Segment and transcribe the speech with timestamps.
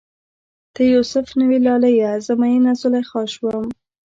[0.73, 3.65] ته یو سف نه وی لالیه، زه میینه زلیخا شوم